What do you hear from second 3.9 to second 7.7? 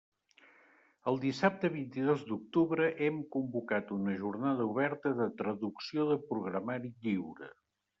una Jornada oberta de traducció de programari lliure.